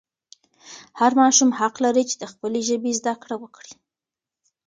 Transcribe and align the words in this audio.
هر 0.99 1.11
ماشوم 1.21 1.49
حق 1.59 1.75
لري 1.85 2.03
چې 2.09 2.15
د 2.21 2.23
خپلې 2.31 2.59
ژبې 2.67 2.91
زده 2.99 3.13
کړه 3.21 3.35
وکړي. 3.43 3.73